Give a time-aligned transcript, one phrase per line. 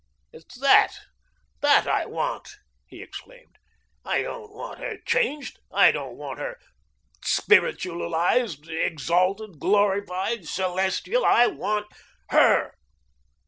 [0.33, 0.93] It's that,
[1.59, 2.55] that I want,"
[2.87, 3.59] he exclaimed.
[4.03, 5.59] "I don't want her changed.
[5.71, 6.57] I don't want her
[7.23, 11.23] spiritualised, exalted, glorified, celestial.
[11.23, 11.85] I want
[12.29, 12.73] HER.